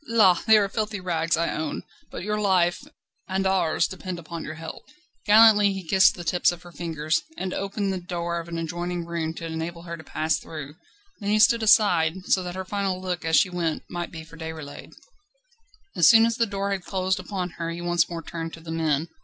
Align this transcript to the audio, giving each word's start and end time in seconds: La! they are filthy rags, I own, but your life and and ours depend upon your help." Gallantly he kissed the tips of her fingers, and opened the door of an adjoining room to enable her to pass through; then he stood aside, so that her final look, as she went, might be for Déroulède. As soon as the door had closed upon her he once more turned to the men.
La! 0.07 0.33
they 0.47 0.57
are 0.57 0.67
filthy 0.67 0.99
rags, 0.99 1.37
I 1.37 1.51
own, 1.53 1.83
but 2.09 2.23
your 2.23 2.41
life 2.41 2.81
and 2.81 2.91
and 3.27 3.45
ours 3.45 3.87
depend 3.87 4.17
upon 4.17 4.43
your 4.43 4.55
help." 4.55 4.81
Gallantly 5.27 5.73
he 5.73 5.87
kissed 5.87 6.15
the 6.15 6.23
tips 6.23 6.51
of 6.51 6.63
her 6.63 6.71
fingers, 6.71 7.21
and 7.37 7.53
opened 7.53 7.93
the 7.93 7.99
door 7.99 8.39
of 8.39 8.47
an 8.47 8.57
adjoining 8.57 9.05
room 9.05 9.35
to 9.35 9.45
enable 9.45 9.83
her 9.83 9.95
to 9.95 10.03
pass 10.03 10.37
through; 10.39 10.73
then 11.19 11.29
he 11.29 11.37
stood 11.37 11.61
aside, 11.61 12.25
so 12.25 12.41
that 12.41 12.55
her 12.55 12.65
final 12.65 12.99
look, 12.99 13.23
as 13.23 13.35
she 13.35 13.51
went, 13.51 13.83
might 13.91 14.09
be 14.09 14.23
for 14.23 14.37
Déroulède. 14.37 14.93
As 15.95 16.09
soon 16.09 16.25
as 16.25 16.37
the 16.37 16.47
door 16.47 16.71
had 16.71 16.83
closed 16.83 17.19
upon 17.19 17.51
her 17.61 17.69
he 17.69 17.79
once 17.79 18.09
more 18.09 18.23
turned 18.23 18.53
to 18.53 18.59
the 18.59 18.71
men. 18.71 19.07